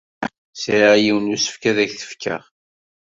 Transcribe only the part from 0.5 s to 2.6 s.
Sɛiɣ yiwen n usefk ad ak-t-fkeɣ.